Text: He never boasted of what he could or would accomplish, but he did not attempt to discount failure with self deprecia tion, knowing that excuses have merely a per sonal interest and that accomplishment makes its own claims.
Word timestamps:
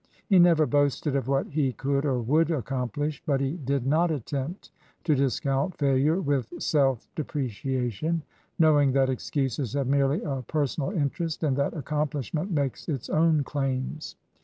He 0.29 0.39
never 0.39 0.65
boasted 0.65 1.15
of 1.15 1.27
what 1.27 1.45
he 1.45 1.73
could 1.73 2.05
or 2.07 2.17
would 2.19 2.49
accomplish, 2.49 3.21
but 3.23 3.39
he 3.39 3.57
did 3.57 3.85
not 3.85 4.09
attempt 4.09 4.71
to 5.03 5.13
discount 5.13 5.77
failure 5.77 6.19
with 6.19 6.51
self 6.57 7.07
deprecia 7.15 7.91
tion, 7.91 8.23
knowing 8.57 8.93
that 8.93 9.11
excuses 9.11 9.73
have 9.73 9.85
merely 9.85 10.19
a 10.23 10.41
per 10.41 10.65
sonal 10.65 10.97
interest 10.99 11.43
and 11.43 11.55
that 11.57 11.75
accomplishment 11.75 12.49
makes 12.49 12.89
its 12.89 13.11
own 13.11 13.43
claims. 13.43 14.15